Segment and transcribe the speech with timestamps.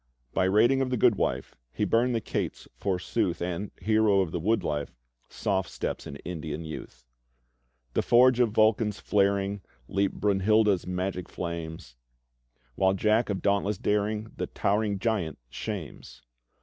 [0.33, 4.63] By rating of the goodwife— He burned the cates forsooth And, hero of the wood
[4.63, 4.95] life.
[5.29, 7.05] Soft steps an Indian youth:
[7.47, 9.61] \ The forge of Vulcan's flaring.
[9.87, 11.97] Leap Brunhilde's magic flames.
[12.73, 14.31] While Jack, of dauntless daring.
[14.37, 16.23] The towering giant shames.